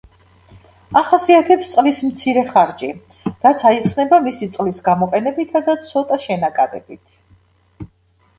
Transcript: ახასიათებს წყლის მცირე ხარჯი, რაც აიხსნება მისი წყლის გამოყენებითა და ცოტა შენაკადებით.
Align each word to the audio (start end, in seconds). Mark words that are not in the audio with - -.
ახასიათებს 1.01 1.73
წყლის 1.73 1.99
მცირე 2.07 2.43
ხარჯი, 2.55 2.89
რაც 3.47 3.65
აიხსნება 3.73 4.19
მისი 4.29 4.49
წყლის 4.55 4.81
გამოყენებითა 4.89 5.63
და 5.69 5.77
ცოტა 5.93 6.21
შენაკადებით. 6.27 7.89